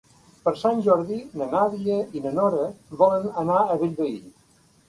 [0.45, 2.65] Per Sant Jordi na Nàdia i na Nora
[3.03, 4.21] volen anar a Bellvei.